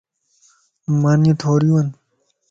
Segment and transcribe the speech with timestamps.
[1.01, 1.87] مانيون ٿوريون ون.